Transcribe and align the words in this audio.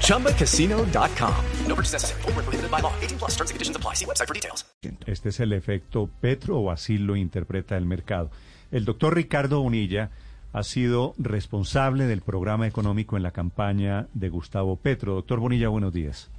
ChumbaCasino.com. 0.00 1.34
No 1.68 1.74
purchase 1.74 1.94
necessary. 1.94 2.22
Full 2.22 2.32
prohibited 2.32 2.70
by 2.70 2.80
law. 2.80 2.92
18 3.02 3.18
plus 3.18 3.32
terms 3.36 3.50
and 3.50 3.56
conditions 3.56 3.76
apply. 3.76 3.94
See 3.94 4.06
website 4.06 4.28
for 4.28 4.34
details. 4.34 4.64
Este 5.06 5.30
es 5.30 5.40
el 5.40 5.52
efecto 5.52 6.08
Petro 6.20 6.58
o 6.58 6.70
así 6.70 6.98
lo 6.98 7.16
interpreta 7.16 7.76
el 7.76 7.86
mercado. 7.86 8.30
El 8.70 8.84
doctor 8.84 9.14
Ricardo 9.14 9.60
Bonilla 9.60 10.10
ha 10.52 10.62
sido 10.62 11.14
responsable 11.18 12.04
del 12.04 12.22
programa 12.22 12.66
económico 12.66 13.16
en 13.16 13.22
la 13.22 13.32
campaña 13.32 14.06
de 14.14 14.28
Gustavo 14.28 14.76
Petro. 14.76 15.14
Doctor 15.14 15.40
Bonilla, 15.40 15.68
buenos 15.68 15.92
días. 15.92 16.30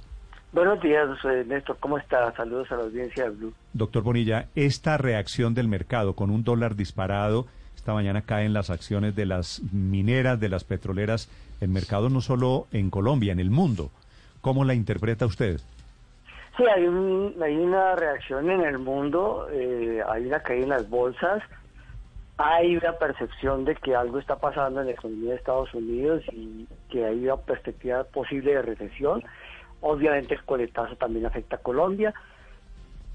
Buenos 0.52 0.80
días, 0.80 1.06
Néstor. 1.46 1.76
¿Cómo 1.80 1.98
está? 1.98 2.34
Saludos 2.34 2.70
a 2.72 2.76
la 2.76 2.84
audiencia 2.84 3.24
de 3.24 3.30
Blue. 3.30 3.52
Doctor 3.74 4.02
Bonilla, 4.02 4.48
esta 4.54 4.96
reacción 4.96 5.52
del 5.52 5.68
mercado 5.68 6.14
con 6.14 6.30
un 6.30 6.44
dólar 6.44 6.76
disparado, 6.76 7.46
esta 7.86 7.94
mañana 7.94 8.22
caen 8.22 8.52
las 8.52 8.68
acciones 8.68 9.14
de 9.14 9.26
las 9.26 9.62
mineras, 9.72 10.40
de 10.40 10.48
las 10.48 10.64
petroleras, 10.64 11.30
el 11.60 11.68
mercado 11.68 12.10
no 12.10 12.20
solo 12.20 12.66
en 12.72 12.90
Colombia, 12.90 13.30
en 13.30 13.38
el 13.38 13.48
mundo. 13.48 13.90
¿Cómo 14.40 14.64
la 14.64 14.74
interpreta 14.74 15.24
usted? 15.24 15.60
Sí, 16.56 16.64
hay, 16.64 16.84
un, 16.84 17.32
hay 17.40 17.54
una 17.54 17.94
reacción 17.94 18.50
en 18.50 18.62
el 18.62 18.80
mundo, 18.80 19.46
eh, 19.52 20.02
hay 20.04 20.26
una 20.26 20.40
caída 20.40 20.64
en 20.64 20.68
las 20.70 20.90
bolsas, 20.90 21.44
hay 22.38 22.76
una 22.76 22.94
percepción 22.94 23.64
de 23.64 23.76
que 23.76 23.94
algo 23.94 24.18
está 24.18 24.34
pasando 24.34 24.80
en 24.80 24.86
la 24.86 24.92
economía 24.94 25.30
de 25.30 25.36
Estados 25.36 25.72
Unidos 25.72 26.24
y 26.32 26.66
que 26.90 27.04
hay 27.04 27.22
una 27.22 27.36
perspectiva 27.36 28.02
posible 28.02 28.52
de 28.52 28.62
recesión. 28.62 29.22
Obviamente 29.80 30.34
el 30.34 30.42
coletazo 30.42 30.96
también 30.96 31.24
afecta 31.24 31.54
a 31.54 31.60
Colombia. 31.60 32.12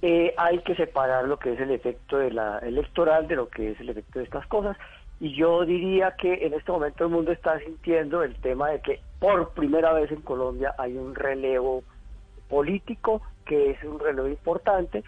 Eh, 0.02 0.34
hay 0.36 0.60
que 0.60 0.76
separar 0.76 1.26
lo 1.26 1.38
que 1.38 1.54
es 1.54 1.60
el 1.60 1.70
efecto 1.70 2.18
de 2.18 2.32
la 2.32 2.58
electoral 2.60 3.28
de 3.28 3.36
lo 3.36 3.50
que 3.50 3.72
es 3.72 3.80
el 3.80 3.90
efecto 3.90 4.20
de 4.20 4.26
estas 4.26 4.48
cosas. 4.48 4.76
Y 5.20 5.36
yo 5.36 5.64
diría 5.66 6.16
que 6.20 6.46
en 6.46 6.54
este 6.54 6.72
momento 6.72 7.04
el 7.04 7.12
mundo 7.12 7.32
está 7.32 7.60
sintiendo 7.60 8.24
el 8.24 8.36
tema 8.38 8.70
de 8.70 8.82
que 8.82 9.00
por 9.20 9.52
primera 9.52 9.94
vez 9.94 10.12
en 10.12 10.22
Colombia 10.22 10.74
hay 10.80 10.98
un 10.98 11.14
relevo 11.14 11.84
político, 12.50 13.22
que 13.46 13.72
es 13.72 13.84
un 13.84 14.00
relevo 14.00 14.28
importante, 14.28 15.04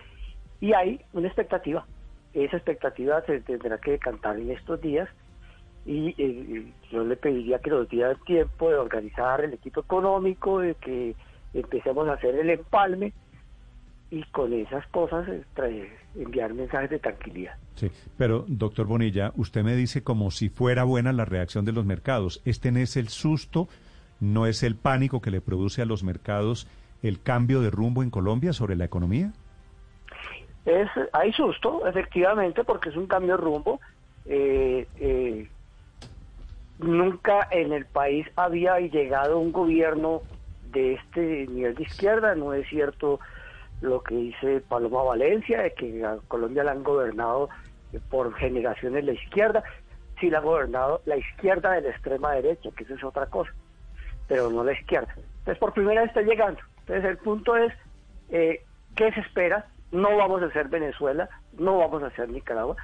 y 0.62 0.74
hay 0.74 1.02
una 1.14 1.28
expectativa. 1.28 1.86
Esa 2.36 2.58
expectativa 2.58 3.22
se 3.22 3.42
tendrá 3.42 3.80
que 3.80 3.98
cantar 3.98 4.38
en 4.38 4.52
estos 4.52 4.80
días 4.80 5.10
y 5.86 6.14
eh, 6.18 6.72
yo 6.92 7.04
le 7.04 7.18
pediría 7.18 7.60
que 7.60 7.72
nos 7.72 7.90
diera 7.90 8.14
tiempo 8.26 8.70
de 8.70 8.76
organizar 8.76 9.42
el 9.42 9.54
equipo 9.54 9.82
económico, 9.82 10.60
de 10.60 10.76
que 10.76 11.16
empecemos 11.54 12.08
a 12.08 12.14
hacer 12.14 12.36
el 12.36 12.52
empalme 12.52 13.14
y 14.14 14.24
con 14.26 14.54
esas 14.54 14.86
cosas 14.90 15.28
eh, 15.28 15.92
enviar 16.16 16.54
mensajes 16.54 16.92
de 16.92 17.00
tranquilidad. 17.00 17.56
Sí, 17.74 17.90
pero 18.16 18.46
doctor 18.48 18.86
Bonilla, 18.86 19.34
usted 19.38 19.64
me 19.64 19.76
dice 19.76 20.04
como 20.04 20.30
si 20.30 20.50
fuera 20.50 20.84
buena 20.84 21.12
la 21.12 21.26
reacción 21.26 21.66
de 21.66 21.72
los 21.72 21.84
mercados. 21.84 22.40
Este 22.46 22.72
no 22.72 22.78
es 22.78 22.96
el 22.96 23.10
susto, 23.10 23.68
no 24.20 24.46
es 24.46 24.62
el 24.62 24.76
pánico 24.76 25.20
que 25.20 25.32
le 25.32 25.42
produce 25.42 25.82
a 25.82 25.86
los 25.86 26.04
mercados 26.04 26.68
el 27.02 27.24
cambio 27.24 27.62
de 27.62 27.72
rumbo 27.72 28.04
en 28.04 28.12
Colombia 28.12 28.54
sobre 28.54 28.76
la 28.76 28.86
economía. 28.86 29.34
Es, 30.66 30.90
hay 31.12 31.34
susto, 31.34 31.88
efectivamente, 31.88 32.64
porque 32.64 32.90
es 32.90 32.96
un 32.96 33.08
cambio 33.08 33.36
de 33.36 33.44
rumbo. 33.44 33.82
Eh, 34.28 34.88
eh, 34.98 35.50
nunca 36.78 37.48
en 37.50 37.74
el 37.74 37.88
país 37.88 38.28
había 38.36 38.80
llegado 38.80 39.40
un 39.40 39.52
gobierno 39.52 40.22
de 40.72 40.94
este 40.94 41.48
nivel 41.48 41.74
de 41.74 41.84
izquierda, 41.84 42.36
no 42.36 42.54
es 42.54 42.70
cierto 42.70 43.20
lo 43.84 44.02
que 44.02 44.16
dice 44.16 44.62
Paloma 44.62 45.04
Valencia, 45.04 45.62
de 45.62 45.74
que 45.74 46.06
a 46.06 46.18
Colombia 46.30 46.64
la 46.64 46.72
han 46.72 46.84
gobernado 46.84 47.50
por 48.10 48.34
generaciones 48.36 49.04
la 49.04 49.12
izquierda, 49.12 49.62
sí 50.20 50.30
la 50.30 50.38
ha 50.38 50.42
gobernado 50.42 51.02
la 51.06 51.18
izquierda 51.18 51.74
de 51.74 51.82
la 51.82 51.90
extrema 51.90 52.32
derecha, 52.32 52.70
que 52.76 52.86
eso 52.86 52.96
es 52.96 53.04
otra 53.04 53.26
cosa, 53.28 53.52
pero 54.28 54.50
no 54.50 54.64
la 54.64 54.72
izquierda. 54.72 55.14
Entonces 55.40 55.58
por 55.58 55.74
primera 55.74 56.02
vez 56.02 56.10
está 56.10 56.22
llegando. 56.22 56.62
Entonces 56.80 57.06
el 57.06 57.18
punto 57.18 57.58
es, 57.58 57.74
eh, 58.30 58.64
¿qué 58.96 59.12
se 59.12 59.20
espera? 59.20 59.68
No 59.92 60.16
vamos 60.16 60.42
a 60.42 60.52
ser 60.52 60.70
Venezuela, 60.70 61.30
no 61.60 61.78
vamos 61.78 62.04
a 62.04 62.12
ser 62.12 62.30
Nicaragua, 62.30 62.78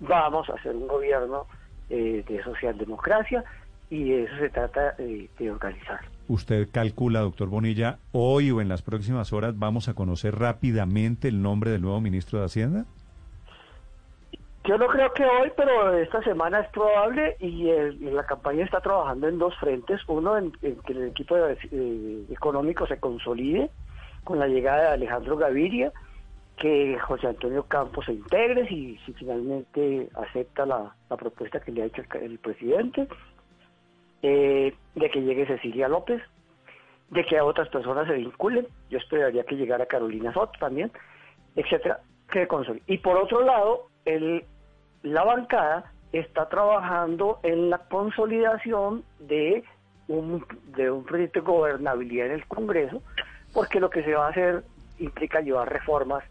vamos 0.00 0.48
a 0.48 0.62
ser 0.62 0.76
un 0.76 0.86
gobierno 0.86 1.46
eh, 1.90 2.24
de 2.26 2.42
socialdemocracia 2.44 3.44
y 3.90 4.10
de 4.10 4.22
eso 4.24 4.36
se 4.38 4.50
trata 4.50 4.94
eh, 4.98 5.28
de 5.36 5.50
organizar. 5.50 6.00
¿Usted 6.26 6.70
calcula, 6.72 7.20
doctor 7.20 7.48
Bonilla, 7.48 7.98
hoy 8.12 8.50
o 8.50 8.62
en 8.62 8.68
las 8.68 8.80
próximas 8.80 9.34
horas 9.34 9.58
vamos 9.58 9.88
a 9.88 9.94
conocer 9.94 10.34
rápidamente 10.38 11.28
el 11.28 11.42
nombre 11.42 11.70
del 11.70 11.82
nuevo 11.82 12.00
ministro 12.00 12.38
de 12.38 12.46
Hacienda? 12.46 12.86
Yo 14.66 14.78
no 14.78 14.86
creo 14.86 15.12
que 15.12 15.22
hoy, 15.26 15.52
pero 15.54 15.94
esta 15.98 16.22
semana 16.22 16.60
es 16.60 16.68
probable 16.70 17.36
y, 17.40 17.64
la 18.00 18.24
campaña 18.24 18.64
está 18.64 18.80
trabajando 18.80 19.28
en 19.28 19.38
dos 19.38 19.54
frentes. 19.58 20.00
Uno, 20.08 20.38
en, 20.38 20.52
que 20.52 20.92
el 20.92 21.08
equipo 21.08 21.36
eh, 21.36 22.24
económico 22.30 22.86
se 22.86 22.98
consolide 22.98 23.70
con 24.24 24.38
la 24.38 24.48
llegada 24.48 24.80
de 24.80 24.88
Alejandro 24.94 25.36
Gaviria, 25.36 25.92
que 26.56 26.98
José 27.00 27.26
Antonio 27.26 27.64
Campos 27.64 28.06
se 28.06 28.14
integre 28.14 28.66
si, 28.66 28.96
si 29.04 29.12
finalmente 29.12 30.08
acepta 30.14 30.64
la, 30.64 30.94
propuesta 31.18 31.60
que 31.60 31.70
le 31.70 31.82
ha 31.82 31.86
hecho 31.86 32.02
el 32.14 32.38
presidente 32.38 33.06
eh, 34.26 34.74
de 34.94 35.10
que 35.10 35.20
llegue 35.20 35.46
Cecilia 35.46 35.86
López, 35.86 36.22
de 37.10 37.26
que 37.26 37.36
a 37.36 37.44
otras 37.44 37.68
personas 37.68 38.06
se 38.06 38.14
vinculen, 38.14 38.66
yo 38.88 38.96
esperaría 38.96 39.44
que 39.44 39.54
llegara 39.54 39.84
Carolina 39.84 40.32
Soto 40.32 40.58
también, 40.58 40.90
etcétera, 41.56 42.00
que 42.30 42.48
Y 42.86 42.98
por 42.98 43.18
otro 43.18 43.44
lado, 43.44 43.88
la 45.02 45.24
bancada 45.24 45.92
está 46.10 46.48
trabajando 46.48 47.38
en 47.42 47.68
la 47.68 47.76
consolidación 47.76 49.04
de 49.18 49.62
un, 50.08 50.42
proyecto 51.06 51.40
de 51.40 51.46
gobernabilidad 51.46 52.28
en 52.28 52.32
el 52.32 52.46
Congreso, 52.46 53.02
porque 53.52 53.78
lo 53.78 53.90
que 53.90 54.04
se 54.04 54.14
va 54.14 54.28
a 54.28 54.30
hacer 54.30 54.64
implica 54.98 55.42
llevar 55.42 55.70
reformas 55.70 56.24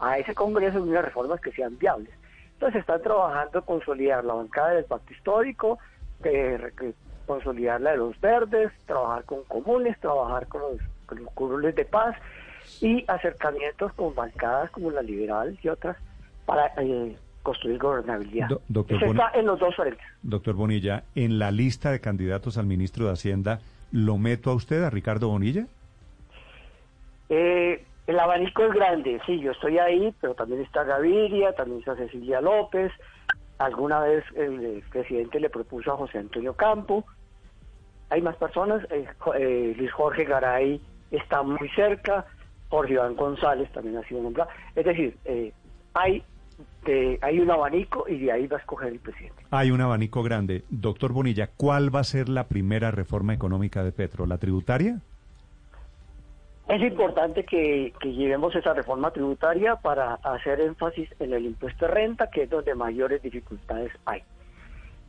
a 0.00 0.18
ese 0.18 0.34
Congreso 0.34 0.80
y 0.80 0.88
unas 0.88 1.04
reformas 1.04 1.40
que 1.40 1.52
sean 1.52 1.78
viables. 1.78 2.10
Entonces 2.54 2.80
están 2.80 3.02
trabajando 3.02 3.60
en 3.60 3.64
consolidar 3.64 4.24
la 4.24 4.34
bancada 4.34 4.70
del 4.70 4.84
pacto 4.84 5.12
histórico, 5.12 5.78
que 6.24 6.92
consolidar 7.26 7.80
la 7.80 7.92
de 7.92 7.98
los 7.98 8.20
verdes, 8.20 8.72
trabajar 8.86 9.24
con 9.24 9.44
comunes, 9.44 9.98
trabajar 10.00 10.46
con 10.48 10.62
los, 10.62 10.80
con 11.06 11.62
de 11.62 11.84
paz 11.84 12.16
y 12.80 13.04
acercamientos 13.08 13.92
con 13.94 14.14
bancadas 14.14 14.70
como 14.70 14.90
la 14.90 15.02
liberal 15.02 15.58
y 15.62 15.68
otras 15.68 15.96
para 16.46 16.72
eh, 16.78 17.16
construir 17.42 17.78
gobernabilidad. 17.78 18.48
doctor 18.68 18.96
Eso 18.96 19.06
está 19.06 19.30
en 19.34 19.46
los 19.46 19.58
dos 19.58 19.74
frentes. 19.76 20.06
Doctor 20.22 20.54
Bonilla, 20.54 21.04
en 21.14 21.38
la 21.38 21.50
lista 21.50 21.90
de 21.90 22.00
candidatos 22.00 22.58
al 22.58 22.66
ministro 22.66 23.06
de 23.06 23.12
Hacienda, 23.12 23.60
¿lo 23.92 24.18
meto 24.18 24.50
a 24.50 24.54
usted, 24.54 24.82
a 24.82 24.90
Ricardo 24.90 25.28
Bonilla? 25.28 25.66
Eh, 27.28 27.84
el 28.06 28.18
abanico 28.18 28.64
es 28.64 28.72
grande, 28.72 29.20
sí, 29.26 29.40
yo 29.40 29.52
estoy 29.52 29.78
ahí, 29.78 30.14
pero 30.20 30.34
también 30.34 30.60
está 30.62 30.84
Gaviria, 30.84 31.52
también 31.54 31.80
está 31.80 31.96
Cecilia 31.96 32.40
López, 32.40 32.92
alguna 33.58 34.00
vez 34.00 34.24
el 34.36 34.82
presidente 34.90 35.40
le 35.40 35.50
propuso 35.50 35.92
a 35.92 35.96
José 35.96 36.18
Antonio 36.18 36.54
Campo, 36.54 37.04
hay 38.10 38.22
más 38.22 38.36
personas, 38.36 38.84
eh, 38.90 39.06
eh, 39.38 39.74
Luis 39.76 39.92
Jorge 39.92 40.24
Garay 40.24 40.80
está 41.10 41.42
muy 41.42 41.68
cerca, 41.70 42.26
Jorge 42.68 42.94
Iván 42.94 43.16
González 43.16 43.70
también 43.72 43.96
ha 43.96 44.02
sido 44.04 44.22
nombrado, 44.22 44.50
es 44.74 44.84
decir, 44.84 45.16
eh, 45.24 45.52
hay 45.94 46.22
hay 47.20 47.40
un 47.40 47.50
abanico 47.50 48.06
y 48.08 48.16
de 48.18 48.32
ahí 48.32 48.46
va 48.46 48.56
a 48.56 48.60
escoger 48.60 48.92
el 48.92 49.00
presidente. 49.00 49.42
Hay 49.50 49.72
un 49.72 49.80
abanico 49.80 50.22
grande. 50.22 50.62
Doctor 50.70 51.12
Bonilla, 51.12 51.50
¿cuál 51.54 51.94
va 51.94 52.00
a 52.00 52.04
ser 52.04 52.28
la 52.28 52.46
primera 52.46 52.92
reforma 52.92 53.34
económica 53.34 53.82
de 53.82 53.90
Petro? 53.90 54.24
¿La 54.24 54.38
tributaria? 54.38 55.00
Es 56.68 56.80
importante 56.80 57.44
que, 57.44 57.92
que, 58.00 58.12
llevemos 58.12 58.54
esa 58.54 58.72
reforma 58.72 59.10
tributaria 59.10 59.76
para 59.76 60.14
hacer 60.14 60.60
énfasis 60.60 61.08
en 61.18 61.34
el 61.34 61.44
impuesto 61.44 61.86
de 61.86 61.90
renta, 61.90 62.30
que 62.30 62.44
es 62.44 62.50
donde 62.50 62.74
mayores 62.74 63.20
dificultades 63.20 63.92
hay. 64.04 64.22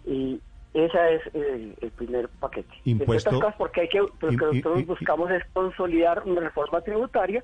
Y 0.06 0.42
ese 0.74 1.16
es 1.16 1.22
el, 1.34 1.92
primer 1.96 2.30
paquete. 2.30 2.74
Impuesto, 2.84 3.40
porque 3.58 3.82
hay 3.82 3.90
que, 3.90 4.00
lo 4.00 4.10
que 4.18 4.36
nosotros 4.36 4.86
buscamos 4.86 5.32
es 5.32 5.44
consolidar 5.54 6.24
una 6.26 6.42
reforma 6.42 6.82
tributaria 6.82 7.44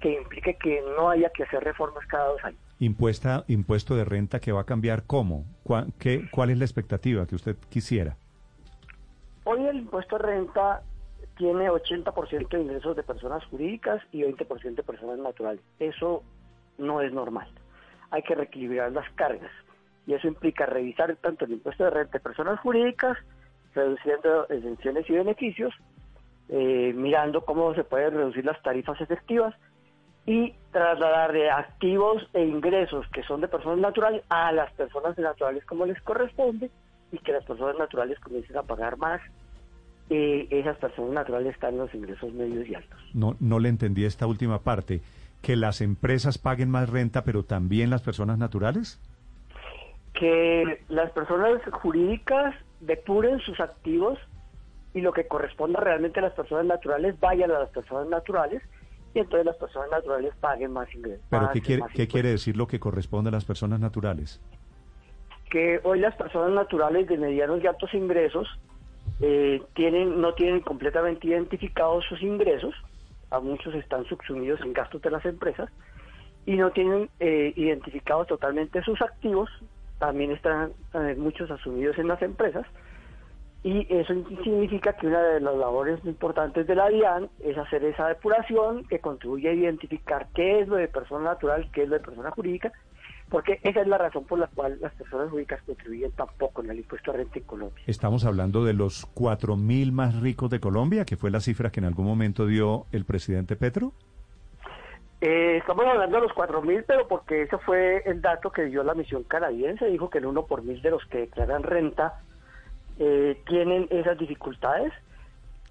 que 0.00 0.14
implique 0.14 0.54
que 0.54 0.82
no 0.96 1.10
haya 1.10 1.30
que 1.30 1.42
hacer 1.42 1.62
reformas 1.62 2.06
cada 2.06 2.28
dos 2.28 2.44
años. 2.44 2.60
Impuesta, 2.78 3.44
impuesto 3.48 3.94
de 3.94 4.04
renta 4.04 4.40
que 4.40 4.52
va 4.52 4.62
a 4.62 4.64
cambiar 4.64 5.04
cómo? 5.06 5.44
¿Cuál, 5.62 5.92
qué, 5.98 6.28
¿Cuál 6.30 6.50
es 6.50 6.58
la 6.58 6.64
expectativa 6.64 7.26
que 7.26 7.34
usted 7.34 7.56
quisiera? 7.68 8.16
Hoy 9.44 9.66
el 9.66 9.76
impuesto 9.76 10.16
de 10.16 10.24
renta 10.24 10.82
tiene 11.36 11.70
80% 11.70 12.48
de 12.48 12.60
ingresos 12.60 12.96
de 12.96 13.02
personas 13.02 13.44
jurídicas 13.46 14.02
y 14.12 14.22
20% 14.22 14.74
de 14.74 14.82
personas 14.82 15.18
naturales. 15.18 15.62
Eso 15.78 16.22
no 16.78 17.00
es 17.00 17.12
normal. 17.12 17.48
hay 18.10 18.22
que 18.22 18.34
reequilibrar 18.34 18.92
las 18.92 19.08
cargas. 19.14 19.50
Y 20.10 20.14
eso 20.14 20.26
implica 20.26 20.66
revisar 20.66 21.14
tanto 21.22 21.44
el 21.44 21.52
impuesto 21.52 21.84
de 21.84 21.90
renta 21.90 22.18
de 22.18 22.20
personas 22.20 22.58
jurídicas, 22.58 23.16
reduciendo 23.72 24.48
exenciones 24.48 25.08
y 25.08 25.12
beneficios, 25.12 25.72
eh, 26.48 26.92
mirando 26.96 27.44
cómo 27.44 27.72
se 27.76 27.84
pueden 27.84 28.14
reducir 28.14 28.44
las 28.44 28.60
tarifas 28.60 29.00
efectivas 29.00 29.54
y 30.26 30.52
trasladar 30.72 31.32
de 31.32 31.48
activos 31.48 32.28
e 32.32 32.42
ingresos 32.42 33.06
que 33.12 33.22
son 33.22 33.40
de 33.40 33.46
personas 33.46 33.78
naturales 33.78 34.24
a 34.30 34.50
las 34.50 34.72
personas 34.72 35.16
naturales 35.16 35.64
como 35.64 35.86
les 35.86 36.02
corresponde 36.02 36.72
y 37.12 37.18
que 37.18 37.30
las 37.30 37.44
personas 37.44 37.78
naturales 37.78 38.18
comiencen 38.18 38.58
a 38.58 38.64
pagar 38.64 38.96
más. 38.96 39.20
Eh, 40.08 40.48
esas 40.50 40.76
personas 40.78 41.12
naturales 41.12 41.54
están 41.54 41.74
en 41.74 41.78
los 41.78 41.94
ingresos 41.94 42.32
medios 42.32 42.68
y 42.68 42.74
altos. 42.74 42.98
No, 43.14 43.36
no 43.38 43.60
le 43.60 43.68
entendí 43.68 44.04
esta 44.04 44.26
última 44.26 44.58
parte. 44.58 45.02
¿Que 45.40 45.54
las 45.54 45.80
empresas 45.80 46.36
paguen 46.36 46.68
más 46.68 46.90
renta, 46.90 47.22
pero 47.22 47.44
también 47.44 47.90
las 47.90 48.02
personas 48.02 48.38
naturales? 48.38 49.00
Que 50.20 50.84
las 50.88 51.10
personas 51.10 51.60
jurídicas 51.82 52.54
depuren 52.80 53.40
sus 53.40 53.58
activos 53.58 54.18
y 54.94 55.00
lo 55.00 55.12
que 55.12 55.26
corresponda 55.26 55.80
realmente 55.80 56.20
a 56.20 56.22
las 56.22 56.34
personas 56.34 56.66
naturales 56.66 57.18
vayan 57.18 57.50
a 57.50 57.60
las 57.60 57.70
personas 57.70 58.08
naturales 58.08 58.62
y 59.14 59.18
entonces 59.18 59.46
las 59.46 59.56
personas 59.56 59.90
naturales 59.90 60.32
paguen 60.40 60.72
más 60.72 60.92
ingresos. 60.94 61.24
¿Pero 61.30 61.50
qué, 61.52 61.60
quiere, 61.60 61.82
¿qué 61.94 62.06
quiere 62.06 62.30
decir 62.30 62.56
lo 62.56 62.66
que 62.66 62.78
corresponde 62.78 63.28
a 63.28 63.32
las 63.32 63.44
personas 63.44 63.80
naturales? 63.80 64.40
Que 65.50 65.80
hoy 65.82 65.98
las 65.98 66.14
personas 66.14 66.50
naturales 66.50 67.08
de 67.08 67.16
medianos 67.16 67.62
y 67.62 67.66
altos 67.66 67.92
ingresos 67.94 68.46
eh, 69.20 69.62
tienen 69.74 70.20
no 70.20 70.34
tienen 70.34 70.60
completamente 70.60 71.26
identificados 71.26 72.04
sus 72.08 72.22
ingresos, 72.22 72.74
a 73.30 73.40
muchos 73.40 73.74
están 73.74 74.04
subsumidos 74.04 74.60
en 74.60 74.72
gastos 74.72 75.02
de 75.02 75.10
las 75.10 75.24
empresas, 75.24 75.70
y 76.46 76.56
no 76.56 76.70
tienen 76.70 77.10
eh, 77.20 77.52
identificados 77.56 78.28
totalmente 78.28 78.82
sus 78.82 79.00
activos, 79.02 79.50
también 80.00 80.32
están 80.32 80.72
eh, 80.94 81.14
muchos 81.16 81.48
asumidos 81.48 81.96
en 81.98 82.08
las 82.08 82.20
empresas, 82.22 82.66
y 83.62 83.86
eso 83.90 84.14
significa 84.42 84.94
que 84.94 85.06
una 85.06 85.22
de 85.22 85.40
las 85.40 85.54
labores 85.54 86.00
importantes 86.04 86.66
de 86.66 86.74
la 86.74 86.88
DIAN 86.88 87.28
es 87.40 87.58
hacer 87.58 87.84
esa 87.84 88.08
depuración 88.08 88.84
que 88.84 89.00
contribuye 89.00 89.50
a 89.50 89.52
identificar 89.52 90.28
qué 90.34 90.60
es 90.60 90.68
lo 90.68 90.76
de 90.76 90.88
persona 90.88 91.24
natural, 91.24 91.70
qué 91.70 91.82
es 91.82 91.88
lo 91.90 91.96
de 91.98 92.00
persona 92.02 92.30
jurídica, 92.30 92.72
porque 93.28 93.60
esa 93.62 93.82
es 93.82 93.86
la 93.86 93.98
razón 93.98 94.24
por 94.24 94.38
la 94.38 94.46
cual 94.46 94.78
las 94.80 94.94
personas 94.94 95.28
jurídicas 95.28 95.62
contribuyen 95.64 96.10
tan 96.12 96.28
poco 96.38 96.62
en 96.62 96.70
el 96.70 96.78
impuesto 96.78 97.10
a 97.10 97.16
renta 97.16 97.38
en 97.38 97.44
Colombia. 97.44 97.84
Estamos 97.86 98.24
hablando 98.24 98.64
de 98.64 98.72
los 98.72 99.04
cuatro 99.12 99.56
mil 99.56 99.92
más 99.92 100.18
ricos 100.18 100.48
de 100.48 100.58
Colombia, 100.58 101.04
que 101.04 101.18
fue 101.18 101.30
la 101.30 101.40
cifra 101.40 101.70
que 101.70 101.80
en 101.80 101.86
algún 101.86 102.06
momento 102.06 102.46
dio 102.46 102.86
el 102.92 103.04
presidente 103.04 103.56
Petro. 103.56 103.92
Eh, 105.20 105.58
estamos 105.58 105.84
hablando 105.86 106.16
de 106.16 106.22
los 106.22 106.32
cuatro 106.32 106.62
mil, 106.62 106.82
pero 106.84 107.06
porque 107.06 107.42
ese 107.42 107.58
fue 107.58 108.02
el 108.06 108.22
dato 108.22 108.50
que 108.50 108.64
dio 108.64 108.82
la 108.82 108.94
misión 108.94 109.22
canadiense, 109.24 109.86
dijo 109.86 110.08
que 110.08 110.18
el 110.18 110.26
uno 110.26 110.46
por 110.46 110.62
mil 110.62 110.80
de 110.80 110.90
los 110.90 111.04
que 111.06 111.18
declaran 111.18 111.62
renta 111.62 112.20
eh, 112.98 113.42
tienen 113.46 113.86
esas 113.90 114.18
dificultades, 114.18 114.92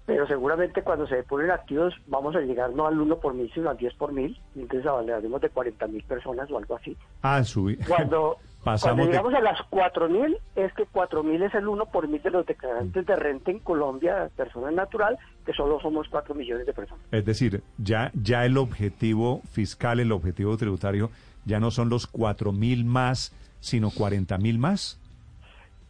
pero 0.06 0.26
seguramente 0.26 0.82
cuando 0.82 1.06
se 1.06 1.16
depuren 1.16 1.50
activos 1.50 1.94
vamos 2.06 2.36
a 2.36 2.40
llegar 2.40 2.70
no 2.70 2.86
al 2.86 3.00
1 3.00 3.18
por 3.18 3.34
mil, 3.34 3.50
sino 3.52 3.70
al 3.70 3.76
10 3.76 3.94
por 3.94 4.12
mil, 4.12 4.40
entonces 4.56 4.86
hablaremos 4.86 5.40
de 5.40 5.48
40 5.48 5.86
mil 5.88 6.02
personas 6.04 6.50
o 6.50 6.58
algo 6.58 6.76
así. 6.76 6.96
Ah, 7.22 7.42
subí. 7.44 7.76
Cuando, 7.88 8.38
Pasamos 8.64 8.96
cuando 8.96 9.04
de- 9.04 9.10
llegamos 9.12 9.34
a 9.34 9.40
las 9.40 9.62
4 9.70 10.08
mil, 10.08 10.36
es 10.54 10.72
que 10.74 10.84
4 10.92 11.22
mil 11.22 11.42
es 11.42 11.54
el 11.54 11.66
1 11.66 11.86
por 11.86 12.06
mil 12.08 12.22
de 12.22 12.30
los 12.30 12.44
declarantes 12.44 13.06
de 13.06 13.16
renta 13.16 13.50
en 13.50 13.58
Colombia, 13.60 14.28
personas 14.36 14.74
natural, 14.74 15.18
que 15.46 15.52
solo 15.54 15.80
somos 15.80 16.08
4 16.10 16.34
millones 16.34 16.66
de 16.66 16.72
personas. 16.74 17.02
Es 17.10 17.24
decir, 17.24 17.62
ya, 17.78 18.10
ya 18.14 18.44
el 18.44 18.58
objetivo 18.58 19.40
fiscal, 19.52 19.98
el 20.00 20.12
objetivo 20.12 20.56
tributario, 20.58 21.10
ya 21.46 21.58
no 21.58 21.70
son 21.70 21.88
los 21.88 22.06
cuatro 22.06 22.52
mil 22.52 22.84
más, 22.84 23.34
sino 23.60 23.90
cuarenta 23.90 24.36
mil 24.36 24.58
más. 24.58 24.98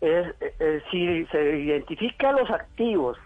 es, 0.00 0.28
eh, 0.40 0.54
eh, 0.60 0.80
si 0.90 1.26
se 1.26 1.58
identifican 1.58 2.36
los 2.36 2.48
activos 2.50 3.18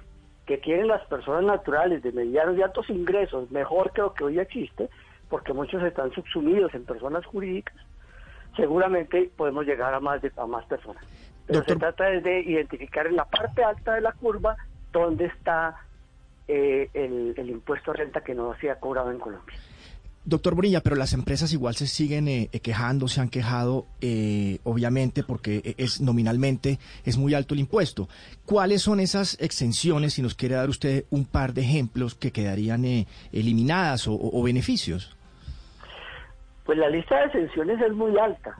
que 0.46 0.58
tienen 0.58 0.88
las 0.88 1.02
personas 1.06 1.44
naturales 1.44 2.02
de 2.02 2.12
medianos 2.12 2.56
y 2.58 2.62
altos 2.62 2.88
ingresos 2.90 3.50
mejor 3.50 3.92
que 3.92 4.00
lo 4.02 4.12
que 4.14 4.24
hoy 4.24 4.38
existe, 4.38 4.88
porque 5.28 5.52
muchos 5.52 5.82
están 5.82 6.10
subsumidos 6.12 6.74
en 6.74 6.84
personas 6.84 7.24
jurídicas, 7.26 7.76
seguramente 8.56 9.30
podemos 9.36 9.64
llegar 9.66 9.92
a 9.94 10.00
más 10.00 10.22
de, 10.22 10.32
a 10.36 10.46
más 10.46 10.64
personas. 10.66 11.02
Pero 11.46 11.58
Doctor- 11.60 11.74
se 11.74 11.80
trata 11.80 12.04
de 12.04 12.40
identificar 12.40 13.06
en 13.06 13.16
la 13.16 13.24
parte 13.24 13.62
alta 13.62 13.94
de 13.94 14.00
la 14.00 14.12
curva 14.12 14.56
dónde 14.92 15.26
está 15.26 15.76
eh, 16.48 16.88
el, 16.94 17.34
el 17.36 17.50
impuesto 17.50 17.90
a 17.90 17.94
renta 17.94 18.22
que 18.22 18.34
no 18.34 18.54
se 18.60 18.70
ha 18.70 18.76
cobrado 18.78 19.10
en 19.10 19.18
Colombia. 19.18 19.54
Doctor 20.26 20.54
Bonilla, 20.54 20.80
pero 20.80 20.96
las 20.96 21.12
empresas 21.12 21.52
igual 21.52 21.74
se 21.74 21.86
siguen 21.86 22.28
eh, 22.28 22.48
eh, 22.50 22.60
quejando, 22.60 23.08
se 23.08 23.20
han 23.20 23.28
quejado, 23.28 23.84
eh, 24.00 24.58
obviamente, 24.64 25.22
porque 25.22 25.60
eh, 25.62 25.74
es 25.76 26.00
nominalmente 26.00 26.78
es 27.04 27.18
muy 27.18 27.34
alto 27.34 27.52
el 27.52 27.60
impuesto. 27.60 28.08
¿Cuáles 28.46 28.80
son 28.80 29.00
esas 29.00 29.36
exenciones, 29.38 30.14
si 30.14 30.22
nos 30.22 30.34
quiere 30.34 30.54
dar 30.54 30.70
usted 30.70 31.04
un 31.10 31.26
par 31.26 31.52
de 31.52 31.60
ejemplos 31.60 32.14
que 32.14 32.32
quedarían 32.32 32.86
eh, 32.86 33.06
eliminadas 33.32 34.06
o 34.08 34.42
beneficios? 34.42 35.14
Pues 36.64 36.78
la 36.78 36.88
lista 36.88 37.18
de 37.18 37.24
exenciones 37.26 37.80
es 37.80 37.92
muy 37.92 38.18
alta. 38.18 38.58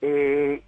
Eh, 0.00 0.62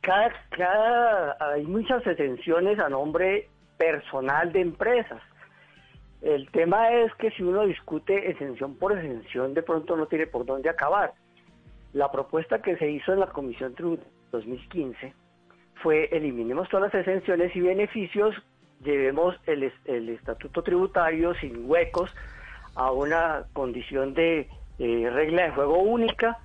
cada, 0.00 1.36
hay 1.40 1.64
muchas 1.64 2.06
exenciones 2.06 2.78
a 2.78 2.88
nombre 2.88 3.48
personal 3.78 4.52
de 4.52 4.60
empresas. 4.60 5.22
El 6.20 6.48
tema 6.50 6.90
es 6.92 7.12
que 7.14 7.30
si 7.32 7.42
uno 7.42 7.66
discute 7.66 8.30
exención 8.30 8.76
por 8.76 8.92
exención, 8.92 9.54
de 9.54 9.62
pronto 9.62 9.96
no 9.96 10.06
tiene 10.06 10.26
por 10.26 10.44
dónde 10.44 10.68
acabar. 10.68 11.12
La 11.92 12.10
propuesta 12.10 12.62
que 12.62 12.76
se 12.76 12.90
hizo 12.90 13.12
en 13.12 13.20
la 13.20 13.26
Comisión 13.26 13.74
Tributaria 13.74 14.12
2015 14.32 15.14
fue 15.82 16.08
eliminemos 16.12 16.68
todas 16.68 16.92
las 16.92 17.06
exenciones 17.06 17.54
y 17.54 17.60
beneficios, 17.60 18.34
llevemos 18.82 19.36
el, 19.46 19.72
el 19.84 20.08
estatuto 20.08 20.62
tributario 20.62 21.34
sin 21.34 21.68
huecos 21.68 22.14
a 22.74 22.90
una 22.90 23.44
condición 23.52 24.14
de 24.14 24.48
eh, 24.82 25.08
regla 25.10 25.44
de 25.44 25.50
juego 25.52 25.78
única, 25.78 26.38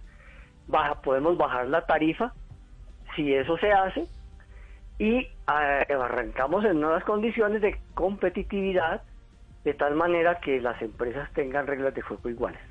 baja, 0.68 1.01
podemos 1.01 1.36
bajar 1.38 1.68
la 1.69 1.88
tarifa 1.88 2.34
si 3.16 3.34
eso 3.34 3.57
se 3.57 3.72
hace 3.72 4.06
y 5.00 5.28
ah, 5.48 5.81
arrancamos 5.89 6.63
en 6.63 6.80
nuevas 6.80 7.04
condiciones 7.04 7.63
de 7.63 7.80
competitividad 7.95 9.01
de 9.63 9.74
tal 9.74 9.95
manera 9.95 10.39
que 10.39 10.62
las 10.62 10.80
empresas 10.84 11.34
tengan 11.34 11.66
reglas 11.66 11.95
de 11.95 12.04
juego 12.04 12.30
iguales. 12.30 12.62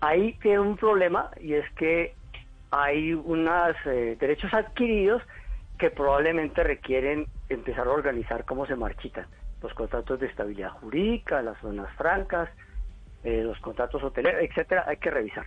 Ahí 0.00 0.34
tiene 0.42 0.60
un 0.60 0.76
problema 0.76 1.32
y 1.40 1.54
es 1.54 1.68
que 1.72 2.14
hay 2.70 3.14
unos 3.14 3.74
derechos 3.84 4.54
adquiridos 4.54 5.22
que 5.76 5.90
probablemente 5.90 6.62
requieren 6.62 7.26
empezar 7.48 7.88
a 7.88 7.90
organizar 7.90 8.44
cómo 8.44 8.64
se 8.64 8.76
marchitan. 8.76 9.26
Los 9.60 9.74
contratos 9.74 10.20
de 10.20 10.26
estabilidad 10.26 10.70
jurídica, 10.70 11.42
las 11.42 11.58
zonas 11.58 11.92
francas, 11.96 12.48
eh, 13.22 13.42
los 13.42 13.58
contratos 13.60 14.02
hoteleros, 14.02 14.42
etcétera, 14.42 14.84
hay 14.86 14.96
que 14.98 15.10
revisar. 15.10 15.46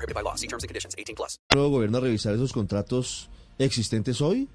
prohibited 0.01 0.15
by 0.15 0.21
law. 0.23 0.35
See 0.35 0.47
terms 0.47 0.63
and 0.63 0.69
conditions. 0.69 0.95
18 0.97 1.15
plus. 1.15 1.39
nuevo 1.53 1.69
gobierno 1.69 1.97
a 1.97 2.01
revisar 2.01 2.33
esos 2.33 2.51
contratos 2.53 3.29
existentes 3.59 4.21
hoy. 4.21 4.47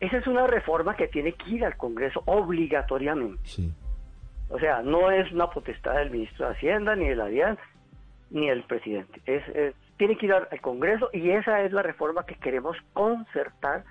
Esa 0.00 0.18
es 0.18 0.26
una 0.26 0.46
reforma 0.46 0.94
que 0.96 1.08
tiene 1.08 1.32
que 1.32 1.50
ir 1.50 1.64
al 1.64 1.76
Congreso 1.76 2.22
obligatoriamente. 2.26 3.40
Sí. 3.44 3.72
O 4.50 4.58
sea, 4.58 4.80
no 4.82 5.10
es 5.10 5.30
una 5.32 5.50
potestad 5.50 5.94
del 5.96 6.10
ministro 6.10 6.46
de 6.46 6.52
Hacienda, 6.54 6.94
ni 6.96 7.08
de 7.08 7.16
la 7.16 7.26
DIAN, 7.26 7.58
ni 8.30 8.48
del 8.48 8.62
presidente. 8.64 9.20
Es, 9.26 9.42
es- 9.54 9.74
tiene 9.98 10.16
que 10.16 10.26
ir 10.26 10.32
al, 10.32 10.46
al 10.52 10.60
Congreso 10.60 11.10
y 11.12 11.30
esa 11.30 11.62
es 11.62 11.72
la 11.72 11.82
reforma 11.82 12.24
que 12.24 12.36
queremos 12.36 12.76
concertar. 12.92 13.84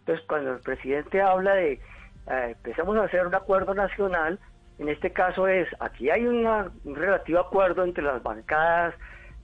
Entonces, 0.00 0.22
cuando 0.28 0.52
el 0.52 0.60
presidente 0.60 1.22
habla 1.22 1.54
de 1.54 1.72
eh, 1.72 1.80
empezamos 2.50 2.96
a 2.98 3.04
hacer 3.04 3.26
un 3.26 3.34
acuerdo 3.34 3.72
nacional, 3.74 4.38
en 4.78 4.88
este 4.90 5.12
caso 5.12 5.48
es, 5.48 5.66
aquí 5.80 6.10
hay 6.10 6.26
una- 6.26 6.70
un 6.84 6.94
relativo 6.94 7.38
acuerdo 7.40 7.82
entre 7.84 8.04
las 8.04 8.22
bancadas 8.22 8.94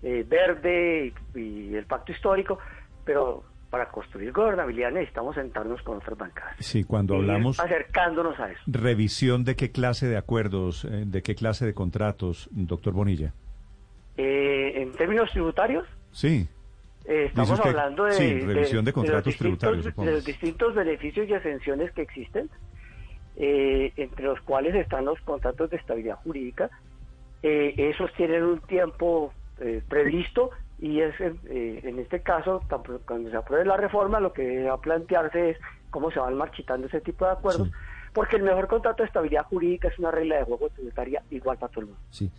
eh, 0.02 0.24
verde 0.28 1.12
y, 1.34 1.38
y 1.40 1.74
el 1.74 1.86
pacto 1.86 2.12
histórico, 2.12 2.58
pero 3.04 3.44
para 3.70 3.88
construir 3.88 4.32
gobernabilidad 4.32 4.90
necesitamos 4.90 5.36
sentarnos 5.36 5.80
con 5.82 5.98
otras 5.98 6.18
bancadas. 6.18 6.56
Sí, 6.58 6.82
cuando 6.84 7.14
hablamos 7.14 7.60
acercándonos 7.60 8.38
a 8.40 8.50
eso. 8.50 8.60
revisión 8.66 9.44
de 9.44 9.54
qué 9.54 9.70
clase 9.70 10.08
de 10.08 10.16
acuerdos, 10.16 10.84
eh, 10.84 11.04
de 11.06 11.22
qué 11.22 11.34
clase 11.36 11.64
de 11.66 11.72
contratos, 11.74 12.48
doctor 12.50 12.92
Bonilla. 12.94 13.32
Eh, 14.16 14.82
en 14.82 14.92
términos 14.92 15.30
tributarios, 15.30 15.86
Sí, 16.12 16.48
Eh, 17.04 17.26
estamos 17.26 17.50
usted- 17.52 17.70
hablando 17.70 18.04
de, 18.04 18.12
sí, 18.12 18.40
revisión 18.40 18.84
de 18.84 18.92
contratos 18.92 19.24
distintos- 19.26 19.58
tributarios, 19.60 19.84
supongo. 19.84 20.08
de 20.08 20.14
los 20.16 20.24
distintos 20.24 20.74
beneficios 20.74 21.28
y 21.28 21.32
exenciones 21.32 21.92
que 21.92 22.02
existen, 22.02 22.50
eh, 23.36 23.92
entre 23.96 24.24
los 24.24 24.40
cuales 24.40 24.74
están 24.74 25.04
los 25.04 25.20
contratos 25.20 25.70
de 25.70 25.76
estabilidad 25.76 26.16
jurídica. 26.16 26.68
Esos 27.42 28.12
tienen 28.14 28.42
un 28.42 28.60
tiempo 28.60 29.32
eh, 29.60 29.82
previsto 29.88 30.50
y 30.78 31.00
es 31.00 31.14
eh, 31.20 31.80
en 31.84 31.98
este 31.98 32.22
caso, 32.22 32.62
cuando 33.06 33.30
se 33.30 33.36
apruebe 33.36 33.64
la 33.66 33.76
reforma, 33.76 34.18
lo 34.20 34.32
que 34.32 34.64
va 34.64 34.74
a 34.74 34.80
plantearse 34.80 35.50
es 35.50 35.56
cómo 35.90 36.10
se 36.10 36.18
van 36.18 36.34
marchitando 36.36 36.86
ese 36.86 37.00
tipo 37.00 37.24
de 37.26 37.32
acuerdos, 37.32 37.68
Sí. 37.68 37.74
porque 38.14 38.36
el 38.36 38.42
mejor 38.42 38.66
contrato 38.68 39.02
de 39.02 39.08
estabilidad 39.08 39.44
jurídica 39.44 39.88
es 39.88 39.98
una 39.98 40.10
regla 40.10 40.38
de 40.38 40.44
juego 40.44 40.68
tributaria 40.70 41.22
igual 41.30 41.58
para 41.58 41.70
todo 41.72 41.80
el 41.82 41.86
mundo. 41.88 42.00
Sí. 42.10 42.30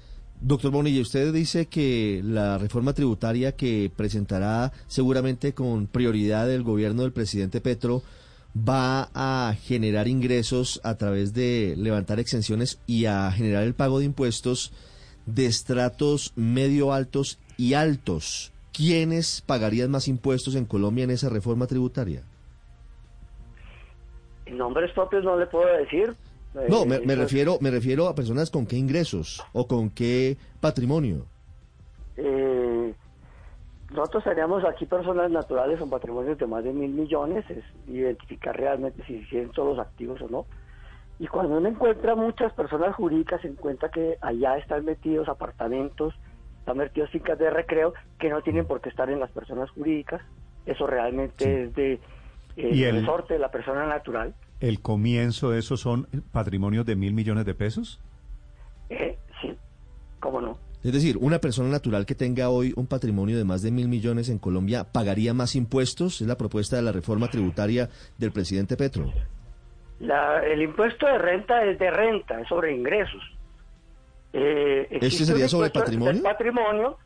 Doctor 0.43 0.71
Bonilla, 0.71 1.01
usted 1.01 1.31
dice 1.31 1.67
que 1.67 2.21
la 2.23 2.57
reforma 2.57 2.93
tributaria 2.93 3.51
que 3.55 3.91
presentará 3.95 4.71
seguramente 4.87 5.53
con 5.53 5.85
prioridad 5.85 6.51
el 6.51 6.63
gobierno 6.63 7.03
del 7.03 7.11
presidente 7.13 7.61
Petro 7.61 8.01
va 8.57 9.09
a 9.13 9.53
generar 9.61 10.07
ingresos 10.07 10.81
a 10.83 10.95
través 10.97 11.33
de 11.35 11.75
levantar 11.77 12.19
exenciones 12.19 12.81
y 12.87 13.05
a 13.05 13.31
generar 13.31 13.63
el 13.63 13.75
pago 13.75 13.99
de 13.99 14.05
impuestos 14.05 14.73
de 15.25 15.45
estratos 15.45 16.33
medio 16.35 16.93
altos 16.93 17.39
y 17.57 17.73
altos. 17.73 18.51
¿Quiénes 18.73 19.41
pagarían 19.41 19.91
más 19.91 20.07
impuestos 20.07 20.55
en 20.55 20.65
Colombia 20.65 21.03
en 21.03 21.11
esa 21.11 21.29
reforma 21.29 21.67
tributaria? 21.67 22.23
Nombres 24.51 24.91
propios 24.93 25.23
no 25.23 25.37
le 25.37 25.45
puedo 25.47 25.67
decir. 25.77 26.15
No, 26.69 26.83
Eh, 26.83 26.85
me, 26.85 26.99
me 26.99 27.13
eso- 27.13 27.21
refiero, 27.21 27.57
me 27.61 27.71
refiero 27.71 28.07
a 28.07 28.15
personas 28.15 28.49
con 28.49 28.65
qué 28.65 28.75
ingresos 28.75 29.41
o 29.53 29.67
con 29.67 29.89
qué 29.89 30.37
patrimonio. 30.59 31.25
Eh, 32.17 32.93
nosotros 33.91 34.23
teníamos 34.25 34.63
aquí 34.65 34.85
personas 34.85 35.31
naturales 35.31 35.79
con 35.79 35.89
patrimonios 35.89 36.37
de 36.37 36.47
más 36.47 36.63
de 36.63 36.73
mil 36.73 36.91
millones, 36.91 37.45
es 37.49 37.63
identificar 37.87 38.55
realmente 38.57 39.03
si 39.05 39.25
tienen 39.29 39.51
todos 39.51 39.77
los 39.77 39.85
activos 39.85 40.21
o 40.21 40.27
no. 40.27 40.45
Y 41.21 41.27
cuando 41.27 41.59
uno 41.59 41.69
encuentra 41.69 42.15
muchas 42.15 42.51
personas 42.53 42.95
jurídicas, 42.95 43.41
se 43.41 43.47
encuentra 43.47 43.89
que 43.89 44.17
allá 44.21 44.57
están 44.57 44.85
metidos 44.85 45.29
apartamentos, 45.29 46.15
están 46.57 46.77
metidos 46.77 47.11
fincas 47.11 47.37
de 47.37 47.51
recreo 47.51 47.93
que 48.17 48.27
no 48.31 48.41
tienen 48.41 48.65
por 48.65 48.81
qué 48.81 48.89
estar 48.89 49.07
en 49.11 49.19
las 49.19 49.29
personas 49.29 49.69
jurídicas. 49.69 50.19
Eso 50.65 50.87
realmente 50.87 51.65
es 51.65 51.75
de 51.75 51.93
eh, 52.57 52.71
¿Y 52.73 52.83
el- 52.85 53.01
resorte 53.01 53.35
de 53.35 53.39
la 53.39 53.51
persona 53.51 53.85
natural. 53.85 54.33
¿El 54.61 54.81
comienzo 54.81 55.51
de 55.51 55.59
esos 55.59 55.79
son 55.79 56.07
patrimonios 56.31 56.87
de 56.87 56.95
mil 56.95 57.13
millones 57.13 57.45
de 57.45 57.53
pesos? 57.53 57.99
Eh, 58.89 59.15
sí, 59.43 59.55
cómo 60.19 60.41
no. 60.41 60.57
Es 60.83 60.91
decir, 60.91 61.17
una 61.21 61.37
persona 61.37 61.69
natural 61.69 62.07
que 62.07 62.15
tenga 62.15 62.49
hoy 62.49 62.73
un 62.75 62.87
patrimonio 62.87 63.37
de 63.37 63.43
más 63.43 63.61
de 63.61 63.69
mil 63.69 63.87
millones 63.87 64.27
en 64.29 64.39
Colombia 64.39 64.85
pagaría 64.91 65.35
más 65.35 65.55
impuestos. 65.55 66.19
Es 66.21 66.27
la 66.27 66.35
propuesta 66.37 66.77
de 66.77 66.81
la 66.81 66.91
reforma 66.91 67.27
tributaria 67.27 67.89
del 68.17 68.31
presidente 68.31 68.75
Petro. 68.75 69.05
La- 70.01 70.43
el 70.45 70.61
impuesto 70.61 71.05
de 71.05 71.17
renta 71.17 71.63
es 71.63 71.77
de 71.79 71.89
renta, 71.91 72.39
es 72.41 72.47
sobre 72.47 72.73
ingresos. 72.75 73.21
Eh, 74.33 74.87
existe 74.91 75.25
sería 75.25 75.47
sobre 75.47 75.69
patrimonio? 75.69 76.23
patrimonio 76.23 76.97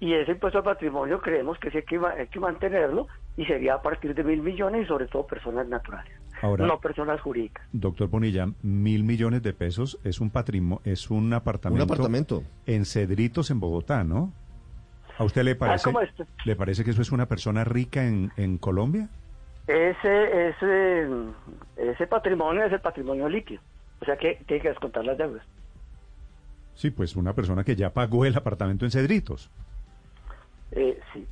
y 0.00 0.14
ese 0.14 0.32
impuesto 0.32 0.58
al 0.58 0.64
patrimonio 0.64 1.20
creemos 1.20 1.56
que 1.58 1.70
sí 1.70 1.76
hay 1.78 1.84
que, 1.84 1.96
hay 1.98 2.26
que 2.26 2.40
mantenerlo 2.40 3.06
y 3.36 3.44
sería 3.46 3.74
a 3.74 3.82
partir 3.82 4.14
de 4.14 4.24
mil 4.24 4.42
millones 4.42 4.82
y 4.84 4.86
sobre 4.88 5.06
todo 5.06 5.24
personas 5.26 5.68
naturales, 5.68 6.12
Ahora- 6.42 6.66
no 6.66 6.80
personas 6.80 7.20
jurídicas. 7.20 7.64
Doctor 7.72 8.08
Bonilla, 8.08 8.48
mil 8.62 9.04
millones 9.04 9.42
de 9.44 9.52
pesos 9.52 9.98
es 10.02 10.20
un 10.20 10.30
patrimonio, 10.30 10.82
es 10.84 11.08
un 11.10 11.32
apartamento, 11.32 11.84
Un 11.84 11.88
apartamento. 11.90 12.42
en 12.66 12.84
Cedritos, 12.84 13.50
en 13.52 13.60
Bogotá, 13.60 14.02
¿no? 14.02 14.32
¿A 15.18 15.24
usted 15.24 15.44
le 15.44 15.54
parece, 15.54 15.84
¿cómo 15.84 16.00
esto? 16.00 16.26
le 16.44 16.56
parece 16.56 16.82
que 16.84 16.90
eso 16.90 17.00
es 17.02 17.12
una 17.12 17.26
persona 17.28 17.62
rica 17.64 18.04
en, 18.04 18.32
en 18.36 18.58
Colombia? 18.58 19.08
Ese, 19.66 20.48
ese, 20.48 21.08
ese 21.76 22.06
patrimonio 22.08 22.64
es 22.64 22.72
el 22.72 22.80
patrimonio 22.80 23.28
líquido, 23.28 23.62
o 24.00 24.04
sea 24.04 24.16
que 24.16 24.42
tiene 24.46 24.62
que 24.62 24.68
descontar 24.70 25.04
las 25.04 25.16
deudas. 25.16 25.44
Sí, 26.74 26.90
pues 26.90 27.14
una 27.16 27.32
persona 27.34 27.62
que 27.64 27.76
ya 27.76 27.90
pagó 27.90 28.24
el 28.24 28.36
apartamento 28.36 28.84
en 28.84 28.90
Cedritos. 28.90 29.50
Eh, 30.72 30.98
sí. 31.12 31.26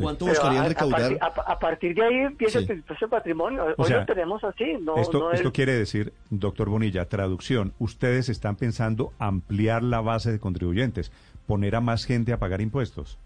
¿Cuánto 0.00 0.24
Pero 0.24 0.36
buscarían 0.40 0.62
a- 0.62 0.66
a, 0.66 0.68
recaudar? 0.68 1.00
partir, 1.00 1.18
a- 1.20 1.52
a 1.52 1.58
partir 1.58 1.94
de 1.94 2.02
ahí 2.04 2.14
empieza 2.20 2.60
Sí. 2.60 2.66
el 2.68 2.82
patrimonio. 3.08 3.64
Hoy 3.76 3.84
sea, 3.86 4.00
lo 4.00 4.06
tenemos 4.06 4.42
así, 4.42 4.76
no, 4.80 4.96
esto 4.96 5.18
no 5.20 5.32
esto 5.32 5.48
es- 5.48 5.54
quiere 5.54 5.72
decir, 5.74 6.12
doctor 6.30 6.68
Bonilla, 6.68 7.04
traducción, 7.08 7.74
ustedes 7.78 8.28
están 8.28 8.56
pensando 8.56 9.12
ampliar 9.18 9.82
la 9.84 10.00
base 10.00 10.32
de 10.32 10.40
contribuyentes, 10.40 11.12
poner 11.46 11.76
a 11.76 11.80
más 11.80 12.06
gente 12.06 12.32
a 12.32 12.38
pagar 12.38 12.60
impuestos. 12.60 13.18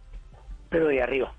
pero 0.70 0.88
de 0.88 1.00
arriba, 1.02 1.32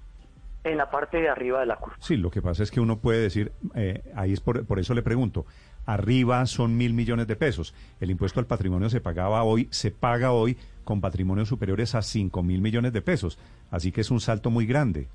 en 0.63 0.77
la 0.77 0.89
parte 0.89 1.21
de 1.21 1.29
arriba 1.29 1.59
de 1.61 1.65
la 1.65 1.77
curva. 1.77 1.95
Sí, 1.99 2.17
lo 2.17 2.29
que 2.29 2.41
pasa 2.41 2.63
es 2.63 2.71
que 2.71 2.79
uno 2.79 2.97
puede 2.97 3.21
decir, 3.21 3.51
eh, 3.75 4.03
ahí 4.15 4.33
es 4.33 4.41
por, 4.41 4.65
por 4.65 4.79
eso 4.79 4.93
le 4.93 5.01
pregunto, 5.01 5.45
arriba 5.85 6.45
son 6.45 6.77
mil 6.77 6.93
millones 6.93 7.27
de 7.27 7.35
pesos. 7.35 7.73
El 7.99 8.11
impuesto 8.11 8.39
al 8.39 8.45
patrimonio 8.45 8.89
se 8.89 9.01
pagaba 9.01 9.43
hoy, 9.43 9.67
se 9.71 9.91
paga 9.91 10.31
hoy 10.31 10.57
con 10.83 11.01
patrimonios 11.01 11.47
superiores 11.47 11.95
a 11.95 12.01
cinco 12.01 12.43
mil 12.43 12.61
millones 12.61 12.93
de 12.93 13.01
pesos. 13.01 13.39
Así 13.71 13.91
que 13.91 14.01
es 14.01 14.11
un 14.11 14.19
salto 14.19 14.49
muy 14.49 14.65
grande. 14.65 15.07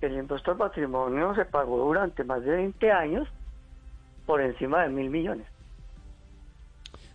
El 0.00 0.16
impuesto 0.16 0.52
al 0.52 0.56
patrimonio 0.56 1.34
se 1.34 1.44
pagó 1.44 1.78
durante 1.78 2.24
más 2.24 2.42
de 2.44 2.52
20 2.52 2.92
años 2.92 3.28
por 4.26 4.40
encima 4.40 4.82
de 4.82 4.88
mil 4.90 5.10
millones. 5.10 5.46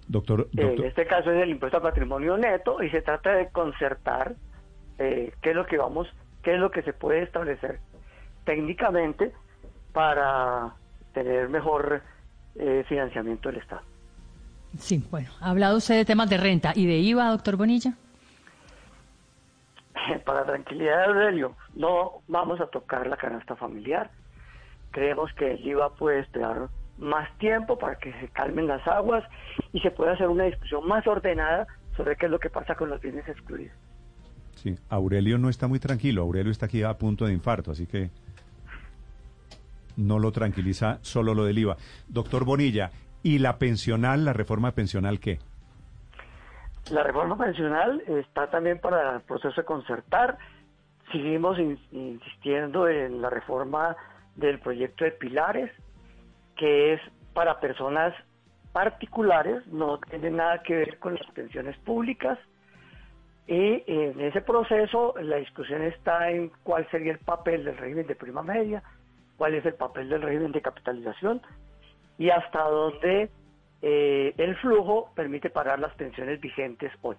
Doctor, 0.07 0.49
En 0.57 0.83
este 0.83 1.05
caso 1.05 1.31
es 1.31 1.41
el 1.41 1.49
impuesto 1.49 1.77
al 1.77 1.83
patrimonio 1.83 2.37
neto 2.37 2.83
y 2.83 2.89
se 2.89 3.01
trata 3.01 3.33
de 3.33 3.49
concertar 3.49 4.35
eh, 4.99 5.33
qué 5.41 5.51
es 5.51 5.55
lo 5.55 5.65
que 5.65 5.77
vamos, 5.77 6.07
qué 6.43 6.55
es 6.55 6.59
lo 6.59 6.69
que 6.71 6.83
se 6.83 6.93
puede 6.93 7.23
establecer 7.23 7.79
técnicamente 8.45 9.31
para 9.93 10.73
tener 11.13 11.49
mejor 11.49 12.01
eh, 12.55 12.83
financiamiento 12.87 13.49
del 13.49 13.59
Estado. 13.59 13.81
Sí, 14.77 15.05
bueno, 15.09 15.29
ha 15.39 15.51
hablado 15.51 15.77
usted 15.77 15.95
de 15.95 16.05
temas 16.05 16.29
de 16.29 16.37
renta 16.37 16.73
y 16.75 16.85
de 16.87 16.97
IVA, 16.97 17.29
doctor 17.29 17.55
Bonilla. 17.57 17.93
Para 20.25 20.45
tranquilidad 20.45 20.97
de 20.97 21.05
Aurelio, 21.05 21.55
no 21.75 22.21
vamos 22.27 22.59
a 22.59 22.67
tocar 22.67 23.07
la 23.07 23.17
canasta 23.17 23.55
familiar. 23.55 24.09
Creemos 24.91 25.31
que 25.33 25.51
el 25.51 25.65
IVA 25.65 25.93
puede 25.95 26.19
esperar 26.19 26.69
más 26.97 27.35
tiempo 27.37 27.77
para 27.77 27.95
que 27.95 28.13
se 28.19 28.27
calmen 28.29 28.67
las 28.67 28.85
aguas 28.87 29.23
y 29.71 29.79
se 29.79 29.91
pueda 29.91 30.13
hacer 30.13 30.27
una 30.27 30.43
discusión 30.45 30.87
más 30.87 31.05
ordenada 31.07 31.67
sobre 31.95 32.15
qué 32.15 32.25
es 32.25 32.31
lo 32.31 32.39
que 32.39 32.49
pasa 32.49 32.75
con 32.75 32.89
los 32.89 33.01
bienes 33.01 33.27
excluidos. 33.27 33.75
Sí, 34.55 34.75
Aurelio 34.89 35.37
no 35.37 35.49
está 35.49 35.67
muy 35.67 35.79
tranquilo. 35.79 36.21
Aurelio 36.23 36.51
está 36.51 36.65
aquí 36.67 36.83
a 36.83 36.97
punto 36.97 37.25
de 37.25 37.33
infarto, 37.33 37.71
así 37.71 37.85
que 37.87 38.09
no 39.97 40.19
lo 40.19 40.31
tranquiliza 40.31 40.99
solo 41.01 41.33
lo 41.33 41.45
del 41.45 41.59
IVA. 41.59 41.77
Doctor 42.07 42.45
Bonilla, 42.45 42.91
¿y 43.21 43.39
la 43.39 43.57
pensional, 43.57 44.25
la 44.25 44.33
reforma 44.33 44.71
pensional 44.71 45.19
qué? 45.19 45.39
La 46.91 47.03
reforma 47.03 47.37
pensional 47.37 48.01
está 48.07 48.49
también 48.49 48.79
para 48.79 49.15
el 49.15 49.21
proceso 49.21 49.61
de 49.61 49.65
concertar. 49.65 50.37
Seguimos 51.11 51.59
in- 51.59 51.79
insistiendo 51.91 52.87
en 52.89 53.21
la 53.21 53.29
reforma 53.29 53.95
del 54.35 54.59
proyecto 54.59 55.05
de 55.05 55.11
pilares, 55.11 55.71
que 56.57 56.93
es 56.93 57.01
para 57.33 57.59
personas 57.59 58.13
particulares, 58.73 59.65
no 59.67 59.99
tiene 60.09 60.31
nada 60.31 60.63
que 60.63 60.75
ver 60.75 60.97
con 60.99 61.13
las 61.15 61.25
pensiones 61.31 61.77
públicas. 61.79 62.39
Y 63.47 63.83
en 63.87 64.21
ese 64.21 64.41
proceso 64.41 65.13
la 65.21 65.37
discusión 65.37 65.83
está 65.83 66.31
en 66.31 66.51
cuál 66.63 66.89
sería 66.89 67.11
el 67.11 67.19
papel 67.19 67.65
del 67.65 67.77
régimen 67.77 68.07
de 68.07 68.15
prima 68.15 68.41
media, 68.41 68.81
cuál 69.37 69.53
es 69.55 69.65
el 69.65 69.73
papel 69.73 70.09
del 70.09 70.21
régimen 70.21 70.51
de 70.51 70.61
capitalización 70.61 71.41
y 72.17 72.29
hasta 72.29 72.63
dónde 72.63 73.29
eh, 73.81 74.33
el 74.37 74.55
flujo 74.57 75.11
permite 75.15 75.49
pagar 75.49 75.79
las 75.79 75.93
pensiones 75.95 76.39
vigentes 76.39 76.91
hoy. 77.01 77.17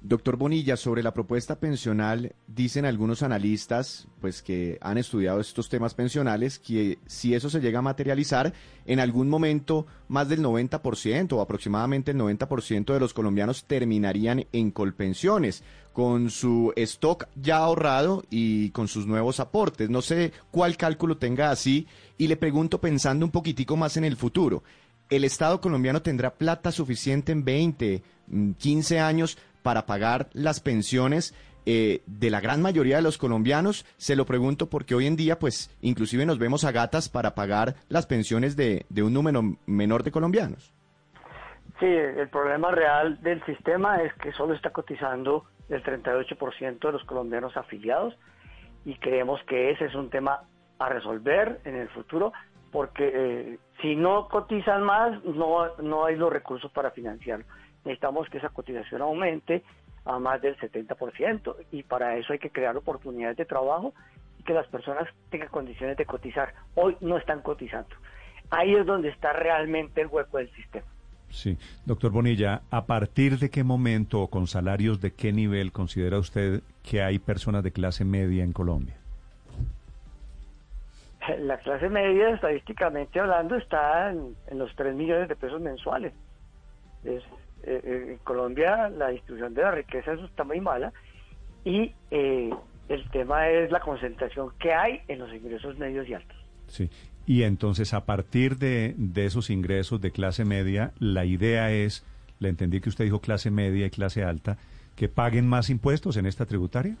Doctor 0.00 0.36
Bonilla, 0.36 0.76
sobre 0.76 1.02
la 1.02 1.12
propuesta 1.12 1.58
pensional, 1.58 2.34
dicen 2.46 2.84
algunos 2.84 3.22
analistas, 3.22 4.06
pues 4.20 4.42
que 4.42 4.78
han 4.80 4.96
estudiado 4.96 5.40
estos 5.40 5.68
temas 5.68 5.94
pensionales, 5.94 6.58
que 6.58 6.98
si 7.06 7.34
eso 7.34 7.50
se 7.50 7.60
llega 7.60 7.80
a 7.80 7.82
materializar, 7.82 8.52
en 8.86 9.00
algún 9.00 9.28
momento 9.28 9.86
más 10.06 10.28
del 10.28 10.42
90% 10.42 11.32
o 11.32 11.40
aproximadamente 11.40 12.12
el 12.12 12.18
90% 12.18 12.92
de 12.94 13.00
los 13.00 13.12
colombianos 13.12 13.64
terminarían 13.64 14.46
en 14.52 14.70
colpensiones, 14.70 15.64
con 15.92 16.30
su 16.30 16.72
stock 16.76 17.26
ya 17.34 17.56
ahorrado 17.56 18.22
y 18.30 18.70
con 18.70 18.86
sus 18.86 19.06
nuevos 19.06 19.40
aportes. 19.40 19.90
No 19.90 20.00
sé 20.00 20.32
cuál 20.52 20.76
cálculo 20.76 21.18
tenga 21.18 21.50
así 21.50 21.88
y 22.16 22.28
le 22.28 22.36
pregunto 22.36 22.80
pensando 22.80 23.26
un 23.26 23.32
poquitico 23.32 23.76
más 23.76 23.96
en 23.96 24.04
el 24.04 24.16
futuro. 24.16 24.62
¿El 25.10 25.24
Estado 25.24 25.60
colombiano 25.60 26.02
tendrá 26.02 26.34
plata 26.34 26.70
suficiente 26.70 27.32
en 27.32 27.44
20, 27.44 28.02
mm, 28.28 28.52
15 28.52 29.00
años 29.00 29.38
para 29.68 29.84
pagar 29.84 30.30
las 30.32 30.60
pensiones 30.60 31.34
eh, 31.66 32.00
de 32.06 32.30
la 32.30 32.40
gran 32.40 32.62
mayoría 32.62 32.96
de 32.96 33.02
los 33.02 33.18
colombianos? 33.18 33.84
Se 33.98 34.16
lo 34.16 34.24
pregunto 34.24 34.70
porque 34.70 34.94
hoy 34.94 35.06
en 35.06 35.14
día, 35.14 35.38
pues, 35.38 35.76
inclusive 35.82 36.24
nos 36.24 36.38
vemos 36.38 36.64
a 36.64 36.72
gatas 36.72 37.10
para 37.10 37.34
pagar 37.34 37.74
las 37.90 38.06
pensiones 38.06 38.56
de, 38.56 38.86
de 38.88 39.02
un 39.02 39.12
número 39.12 39.42
menor 39.66 40.04
de 40.04 40.10
colombianos. 40.10 40.72
Sí, 41.78 41.84
el 41.84 42.30
problema 42.30 42.70
real 42.70 43.20
del 43.20 43.44
sistema 43.44 44.02
es 44.02 44.14
que 44.14 44.32
solo 44.32 44.54
está 44.54 44.70
cotizando 44.70 45.44
el 45.68 45.82
38% 45.82 46.78
de 46.78 46.92
los 46.92 47.04
colombianos 47.04 47.54
afiliados 47.54 48.14
y 48.86 48.94
creemos 48.94 49.38
que 49.46 49.72
ese 49.72 49.84
es 49.84 49.94
un 49.94 50.08
tema 50.08 50.44
a 50.78 50.88
resolver 50.88 51.60
en 51.66 51.76
el 51.76 51.90
futuro 51.90 52.32
porque 52.72 53.12
eh, 53.14 53.58
si 53.82 53.96
no 53.96 54.28
cotizan 54.28 54.82
más 54.82 55.22
no, 55.24 55.76
no 55.82 56.06
hay 56.06 56.16
los 56.16 56.32
recursos 56.32 56.72
para 56.72 56.90
financiarlo. 56.90 57.44
Necesitamos 57.88 58.28
que 58.28 58.36
esa 58.36 58.50
cotización 58.50 59.00
aumente 59.00 59.62
a 60.04 60.18
más 60.18 60.42
del 60.42 60.58
70% 60.58 61.56
y 61.72 61.82
para 61.84 62.18
eso 62.18 62.34
hay 62.34 62.38
que 62.38 62.50
crear 62.50 62.76
oportunidades 62.76 63.38
de 63.38 63.46
trabajo 63.46 63.94
y 64.38 64.42
que 64.42 64.52
las 64.52 64.66
personas 64.66 65.08
tengan 65.30 65.48
condiciones 65.48 65.96
de 65.96 66.04
cotizar. 66.04 66.52
Hoy 66.74 66.98
no 67.00 67.16
están 67.16 67.40
cotizando. 67.40 67.88
Ahí 68.50 68.74
es 68.74 68.84
donde 68.84 69.08
está 69.08 69.32
realmente 69.32 70.02
el 70.02 70.08
hueco 70.08 70.36
del 70.36 70.50
sistema. 70.52 70.84
Sí, 71.30 71.56
doctor 71.86 72.12
Bonilla, 72.12 72.60
¿a 72.70 72.84
partir 72.84 73.38
de 73.38 73.48
qué 73.48 73.64
momento 73.64 74.20
o 74.20 74.28
con 74.28 74.46
salarios 74.46 75.00
de 75.00 75.14
qué 75.14 75.32
nivel 75.32 75.72
considera 75.72 76.18
usted 76.18 76.60
que 76.82 77.02
hay 77.02 77.18
personas 77.18 77.64
de 77.64 77.72
clase 77.72 78.04
media 78.04 78.44
en 78.44 78.52
Colombia? 78.52 78.96
La 81.38 81.56
clase 81.56 81.88
media, 81.88 82.34
estadísticamente 82.34 83.18
hablando, 83.18 83.56
está 83.56 84.10
en, 84.10 84.36
en 84.46 84.58
los 84.58 84.74
3 84.76 84.94
millones 84.94 85.30
de 85.30 85.36
pesos 85.36 85.60
mensuales. 85.62 86.12
Es, 87.04 87.22
eh, 87.68 88.06
en 88.12 88.18
Colombia 88.18 88.88
la 88.88 89.08
distribución 89.08 89.54
de 89.54 89.62
la 89.62 89.70
riqueza 89.72 90.12
eso 90.12 90.24
está 90.24 90.44
muy 90.44 90.60
mala 90.60 90.92
y 91.64 91.92
eh, 92.10 92.50
el 92.88 93.10
tema 93.10 93.48
es 93.50 93.70
la 93.70 93.80
concentración 93.80 94.50
que 94.58 94.72
hay 94.72 95.02
en 95.08 95.18
los 95.18 95.32
ingresos 95.32 95.76
medios 95.76 96.08
y 96.08 96.14
altos. 96.14 96.36
Sí, 96.66 96.90
y 97.26 97.42
entonces 97.42 97.92
a 97.92 98.06
partir 98.06 98.56
de, 98.56 98.94
de 98.96 99.26
esos 99.26 99.50
ingresos 99.50 100.00
de 100.00 100.10
clase 100.10 100.44
media, 100.44 100.92
la 100.98 101.24
idea 101.26 101.70
es, 101.70 102.06
le 102.38 102.48
entendí 102.48 102.80
que 102.80 102.88
usted 102.88 103.04
dijo 103.04 103.20
clase 103.20 103.50
media 103.50 103.86
y 103.86 103.90
clase 103.90 104.24
alta, 104.24 104.56
que 104.96 105.08
paguen 105.08 105.46
más 105.46 105.70
impuestos 105.70 106.16
en 106.16 106.26
esta 106.26 106.46
tributaria. 106.46 106.96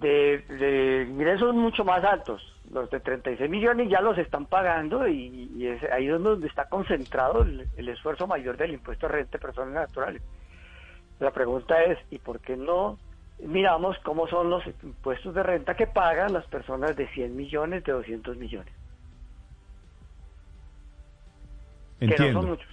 De, 0.00 0.38
de 0.48 1.06
ingresos 1.10 1.54
mucho 1.54 1.84
más 1.84 2.02
altos, 2.02 2.42
los 2.72 2.88
de 2.90 3.00
36 3.00 3.50
millones 3.50 3.88
ya 3.90 4.00
los 4.00 4.16
están 4.18 4.46
pagando 4.46 5.08
y, 5.08 5.50
y 5.56 5.66
es 5.66 5.82
ahí 5.92 6.08
es 6.08 6.20
donde 6.20 6.46
está 6.46 6.68
concentrado 6.68 7.42
el, 7.42 7.66
el 7.76 7.88
esfuerzo 7.88 8.26
mayor 8.26 8.56
del 8.56 8.72
impuesto 8.74 9.06
de 9.06 9.14
renta 9.14 9.38
de 9.38 9.42
personas 9.42 9.74
naturales. 9.74 10.22
La 11.18 11.32
pregunta 11.32 11.82
es, 11.82 11.98
¿y 12.10 12.18
por 12.18 12.40
qué 12.40 12.56
no 12.56 12.98
miramos 13.44 13.96
cómo 14.04 14.26
son 14.28 14.50
los 14.50 14.62
impuestos 14.82 15.34
de 15.34 15.42
renta 15.42 15.74
que 15.74 15.86
pagan 15.86 16.32
las 16.32 16.46
personas 16.46 16.96
de 16.96 17.08
100 17.08 17.36
millones, 17.36 17.84
de 17.84 17.92
200 17.92 18.36
millones? 18.36 18.72
Que 21.98 22.06
no 22.06 22.12
Entiendo. 22.12 22.40
son 22.40 22.50
muchos. 22.50 22.68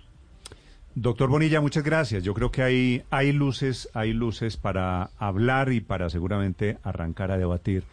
Doctor 0.96 1.30
Bonilla, 1.30 1.62
muchas 1.62 1.84
gracias. 1.84 2.24
Yo 2.24 2.34
creo 2.34 2.52
que 2.52 2.64
hay, 2.64 3.04
hay 3.12 3.32
luces, 3.32 3.90
hay 3.94 4.14
luces 4.14 4.58
para 4.58 5.10
hablar 5.20 5.72
y 5.72 5.80
para 5.82 6.10
seguramente 6.10 6.78
arrancar 6.84 7.32
a 7.32 7.38
debatir 7.38 7.84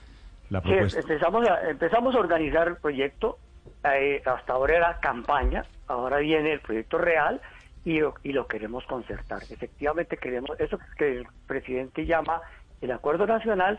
la 0.55 0.61
Sí, 0.63 0.69
propuesta. 0.69 1.01
empezamos 1.01 1.49
a, 1.49 1.69
empezamos 1.71 2.15
a 2.15 2.19
organizar 2.19 2.69
el 2.69 2.77
proyecto, 2.77 3.39
eh, 3.85 4.23
hasta 4.25 4.53
ahora 4.53 4.77
era 4.77 4.99
campaña, 5.01 5.65
ahora 5.89 6.19
viene 6.19 6.53
el 6.53 6.61
proyecto 6.61 6.97
real 6.99 7.41
y, 7.85 7.99
lo- 8.01 8.15
y 8.23 8.33
lo 8.33 8.47
queremos 8.47 8.85
concertar. 8.87 9.43
Efectivamente 9.51 10.17
queremos, 10.17 10.59
eso 10.61 10.79
que 10.97 11.19
el 11.19 11.27
presidente 11.47 12.07
llama 12.07 12.41
el 12.81 12.93
acuerdo 12.93 13.27
nacional, 13.27 13.79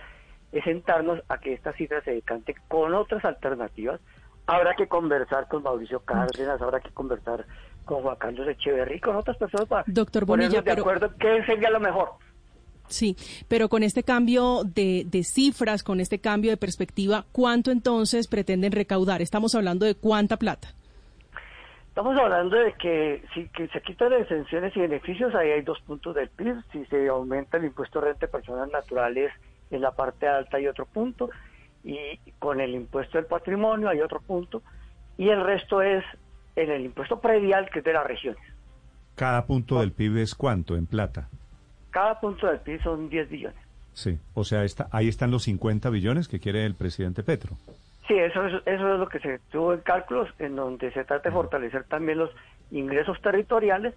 es 0.52 0.64
sentarnos 0.64 1.22
a 1.30 1.38
que 1.40 1.54
esta 1.54 1.74
cifra 1.74 2.02
se 2.02 2.12
decante 2.12 2.56
con 2.68 2.94
otras 2.94 3.24
alternativas. 3.26 4.00
Habrá 4.48 4.76
que 4.76 4.88
conversar 4.88 5.48
con 5.48 5.64
Mauricio 5.64 6.02
Cárdenas, 6.02 6.62
habrá 6.62 6.80
que 6.80 6.92
conversar 6.92 7.46
con 7.84 8.02
Juan 8.04 8.16
Carlos 8.18 8.48
Echeverry, 8.48 9.00
con 9.00 9.16
otras 9.16 9.38
personas 9.38 9.68
para 9.68 9.84
Doctor 9.88 10.26
ponernos 10.26 10.54
Bonilla, 10.54 10.62
de 10.62 10.70
pero- 10.72 10.82
acuerdo 10.84 11.16
qué 11.20 11.44
sería 11.46 11.70
lo 11.72 11.80
mejor. 11.80 12.12
Sí, 12.88 13.16
pero 13.48 13.70
con 13.70 13.84
este 13.84 14.04
cambio 14.04 14.64
de, 14.64 15.06
de 15.06 15.24
cifras, 15.24 15.84
con 15.84 16.00
este 16.00 16.20
cambio 16.20 16.52
de 16.52 16.58
perspectiva, 16.58 17.26
¿cuánto 17.32 17.72
entonces 17.72 18.28
pretenden 18.28 18.72
recaudar? 18.72 19.22
Estamos 19.22 19.56
hablando 19.56 19.86
de 19.86 19.96
cuánta 19.96 20.38
plata. 20.38 20.70
Estamos 21.96 22.18
hablando 22.20 22.58
de 22.58 22.74
que 22.74 23.24
si 23.34 23.48
que 23.48 23.70
se 23.70 23.82
quitan 23.82 24.12
las 24.12 24.24
exenciones 24.24 24.76
y 24.76 24.82
beneficios, 24.82 25.34
ahí 25.34 25.52
hay 25.52 25.62
dos 25.62 25.80
puntos 25.82 26.14
del 26.14 26.28
PIB. 26.28 26.62
Si 26.74 26.86
se 26.88 27.08
aumenta 27.08 27.56
el 27.56 27.64
impuesto 27.64 28.02
de 28.02 28.08
renta 28.08 28.26
de 28.26 28.32
personas 28.34 28.70
naturales 28.70 29.32
en 29.72 29.82
la 29.82 29.92
parte 29.92 30.28
alta 30.28 30.58
hay 30.58 30.68
otro 30.68 30.86
punto. 30.86 31.30
Y 31.84 32.20
con 32.40 32.60
el 32.60 32.74
impuesto 32.74 33.18
del 33.18 33.28
patrimonio 33.28 33.90
hay 33.90 34.02
otro 34.02 34.20
punto. 34.20 34.62
Y 35.18 35.30
el 35.30 35.44
resto 35.44 35.82
es 35.82 36.04
en 36.56 36.72
el 36.72 36.84
impuesto 36.84 37.20
predial, 37.20 37.70
que 37.70 37.80
es 37.80 37.86
de 37.86 37.94
las 37.94 38.06
regiones. 38.06 38.44
Cada 39.16 39.46
punto 39.46 39.80
del 39.80 39.94
PIB 39.94 40.18
es 40.18 40.36
cuánto 40.36 40.76
en 40.76 40.88
plata. 40.88 41.30
Cada 41.96 42.20
punto 42.20 42.46
del 42.48 42.60
PIB 42.60 42.84
son 42.84 43.08
10 43.10 43.30
billones. 43.30 43.58
Sí, 43.94 44.20
o 44.34 44.44
sea, 44.44 44.66
está, 44.66 44.90
ahí 44.92 45.08
están 45.08 45.32
los 45.32 45.44
50 45.44 45.90
billones 45.90 46.28
que 46.28 46.42
quiere 46.42 46.66
el 46.66 46.76
presidente 46.76 47.24
Petro. 47.24 47.56
Sí, 48.06 48.16
eso 48.16 48.46
es, 48.46 48.54
eso 48.66 48.94
es 48.96 49.00
lo 49.00 49.08
que 49.08 49.20
se 49.22 49.40
tuvo 49.50 49.74
en 49.74 49.80
cálculos, 49.80 50.28
en 50.40 50.58
donde 50.58 50.92
se 50.92 51.06
trata 51.06 51.30
de 51.30 51.34
fortalecer 51.34 51.86
también 51.86 52.18
los 52.18 52.32
ingresos 52.72 53.18
territoriales. 53.22 53.94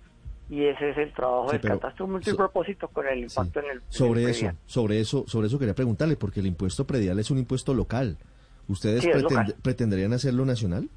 Y 0.48 0.64
ese 0.64 0.90
es 0.90 0.98
el 0.98 1.12
trabajo 1.12 1.48
Sí, 1.50 1.58
del 1.58 1.72
catastro 1.72 2.06
multipropósito 2.06 2.86
con 2.86 3.08
el 3.08 3.18
impacto 3.24 3.58
en 3.58 3.64
el 3.66 3.70
en 3.72 3.76
el 3.78 3.82
Sobre 3.88 4.20
eso, 4.22 4.30
predial. 4.30 4.56
sobre 4.66 5.00
eso, 5.00 5.24
sobre 5.26 5.48
eso 5.48 5.58
quería 5.58 5.74
preguntarle, 5.74 6.14
porque 6.14 6.38
el 6.38 6.46
impuesto 6.46 6.86
predial 6.86 7.18
es 7.18 7.32
un 7.32 7.38
impuesto 7.38 7.74
local. 7.74 8.16
¿Ustedes 8.68 9.02
Sí, 9.02 9.10
es 9.10 9.16
pretend- 9.16 9.22
local. 9.30 9.54
pretenderían 9.60 10.12
hacerlo 10.12 10.44
nacional? 10.46 10.88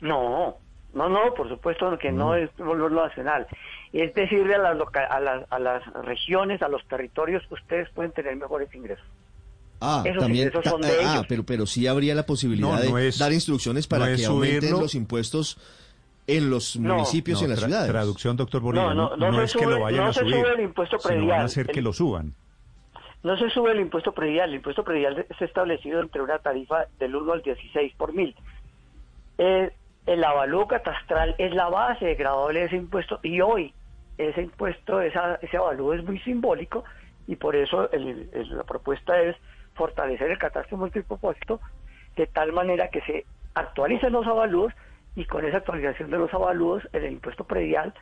No, 0.00 0.56
no, 0.94 1.08
no, 1.08 1.34
por 1.34 1.48
supuesto 1.48 1.96
que 1.98 2.10
no, 2.12 2.28
No. 2.30 2.34
es 2.34 2.50
volverlo 2.56 3.06
nacional. 3.06 3.46
Es 3.92 4.14
decirle 4.14 4.54
a 4.54 4.58
las, 4.58 4.76
loca- 4.76 5.06
a, 5.06 5.20
las, 5.20 5.44
a 5.50 5.58
las 5.58 5.84
regiones, 6.04 6.62
a 6.62 6.68
los 6.68 6.86
territorios, 6.88 7.42
ustedes 7.50 7.88
pueden 7.90 8.12
tener 8.12 8.36
mejores 8.36 8.72
ingresos. 8.74 9.04
Ah, 9.80 10.02
Esos 10.04 10.20
también. 10.22 10.48
ingresos 10.48 10.64
ta- 10.64 10.70
son 10.70 10.80
de 10.82 10.88
ah, 10.88 11.12
ellos. 11.14 11.26
pero, 11.28 11.42
pero 11.44 11.66
sí 11.66 11.86
habría 11.86 12.14
la 12.14 12.26
posibilidad 12.26 12.68
No, 12.68 12.90
no 12.90 12.96
de 12.96 13.08
es- 13.08 13.18
dar 13.18 13.32
instrucciones 13.32 13.86
para 13.86 14.14
que 14.14 14.24
aumenten 14.26 14.60
subirlo. 14.60 14.80
los 14.82 14.94
impuestos 14.94 15.58
en 16.26 16.50
los 16.50 16.76
No. 16.78 16.94
municipios 16.96 17.40
y 17.40 17.44
en 17.44 17.50
las 17.50 17.60
tra- 17.62 17.66
ciudades. 17.66 17.90
Traducción, 17.90 18.36
doctor 18.36 18.60
Bonilla. 18.60 18.94
No, 18.94 19.16
no, 19.16 19.30
no 19.30 19.38
se 19.38 19.44
es 19.44 19.52
que 19.54 19.64
sube- 19.64 19.74
lo 19.74 19.80
vayan 19.80 20.00
no 20.04 20.06
a 20.10 20.12
se 20.12 20.20
subir, 20.20 20.34
sube 20.34 20.52
el 20.54 20.60
impuesto 20.60 20.98
sino 20.98 21.08
van 21.14 21.18
predial. 21.18 21.40
a 21.40 21.44
hacer 21.44 21.66
que 21.68 21.82
lo 21.82 21.92
suban. 21.92 22.34
No 23.22 23.36
se 23.36 23.50
sube 23.50 23.72
el 23.72 23.80
impuesto 23.80 24.12
predial, 24.12 24.50
el 24.50 24.56
impuesto 24.56 24.84
predial 24.84 25.26
está 25.28 25.44
establecido 25.44 26.00
entre 26.00 26.22
una 26.22 26.38
tarifa 26.38 26.84
del 26.98 27.16
1 27.16 27.32
al 27.32 27.42
16 27.42 27.92
por 27.96 28.12
mil. 28.12 28.34
Eh, 29.38 29.70
el 30.06 30.24
avalúo 30.24 30.66
catastral 30.66 31.34
es 31.38 31.52
la 31.54 31.68
base 31.68 32.04
de 32.04 32.14
graduable 32.14 32.60
de 32.60 32.66
ese 32.66 32.76
impuesto 32.76 33.20
y 33.22 33.40
hoy 33.40 33.74
ese 34.18 34.42
impuesto, 34.42 35.00
esa, 35.00 35.36
ese 35.36 35.56
avalúo 35.56 35.94
es 35.94 36.04
muy 36.04 36.18
simbólico 36.20 36.84
y 37.26 37.36
por 37.36 37.56
eso 37.56 37.90
el- 37.92 38.28
el- 38.32 38.56
la 38.56 38.64
propuesta 38.64 39.20
es 39.20 39.36
fortalecer 39.74 40.30
el 40.30 40.38
catastro 40.38 40.76
multipropósito 40.76 41.60
de 42.16 42.26
tal 42.26 42.52
manera 42.52 42.88
que 42.88 43.00
se 43.02 43.24
actualicen 43.54 44.12
los 44.12 44.26
avalúos 44.26 44.72
y 45.16 45.24
con 45.24 45.44
esa 45.44 45.58
actualización 45.58 46.10
de 46.10 46.18
los 46.18 46.32
avalúos 46.34 46.82
en 46.92 47.04
el 47.04 47.12
impuesto 47.12 47.44
predial 47.44 47.94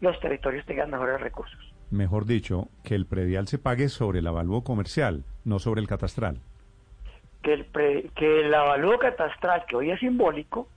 los 0.00 0.18
territorios 0.20 0.64
tengan 0.64 0.90
mejores 0.90 1.20
recursos. 1.20 1.58
Mejor 1.90 2.24
dicho, 2.24 2.68
que 2.84 2.94
el 2.94 3.06
predial 3.06 3.48
se 3.48 3.58
pague 3.58 3.88
sobre 3.88 4.20
el 4.20 4.26
avalúo 4.28 4.62
comercial, 4.62 5.24
no 5.44 5.58
sobre 5.58 5.80
el 5.80 5.88
catastral. 5.88 6.38
que 7.42 7.52
el, 7.52 7.64
pre- 7.64 8.10
que 8.14 8.40
el 8.42 8.54
avalúo 8.54 8.98
catastral, 8.98 9.64
que 9.66 9.76
hoy 9.76 9.90
es 9.90 10.00
simbólico, 10.00 10.68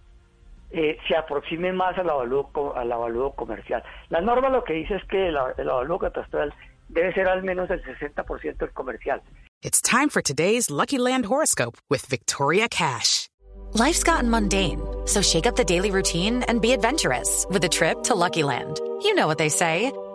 eh, 0.72 0.98
se 1.08 1.16
aproxime 1.16 1.74
más 1.74 1.98
al 1.98 2.10
avalúo, 2.10 2.74
al 2.76 2.92
avalúo 2.92 3.34
comercial. 3.36 3.84
La 4.10 4.22
norma 4.22 4.50
lo 4.50 4.64
que 4.64 4.74
dice 4.74 4.96
es 4.96 5.04
que 5.06 5.28
el, 5.28 5.38
el 5.58 5.70
avalúo 5.70 6.00
catastral 6.00 6.54
debe 6.90 7.14
ser 7.14 7.28
al 7.28 7.44
menos 7.44 7.70
el 7.70 7.84
60% 7.84 8.58
del 8.58 8.72
comercial. 8.72 9.22
It's 9.64 9.82
time 9.82 10.10
for 10.10 10.22
today's 10.22 10.70
Lucky 10.70 10.98
Land 10.98 11.26
horoscope 11.26 11.78
with 11.90 12.06
Victoria 12.08 12.68
Cash. 12.68 13.28
Life's 13.74 14.04
gotten 14.04 14.30
mundane, 14.30 14.82
so 15.06 15.22
shake 15.22 15.46
up 15.46 15.56
the 15.56 15.64
daily 15.64 15.92
routine 15.92 16.44
and 16.44 16.62
be 16.62 16.74
adventurous 16.74 17.46
with 17.50 17.64
a 17.64 17.70
trip 17.70 18.04
to 18.04 18.16
Lucky 18.16 18.44
Land. 18.44 18.80
You 19.02 19.14
know 19.14 19.28
what 19.28 19.38
they 19.38 19.50
say. 19.50 19.92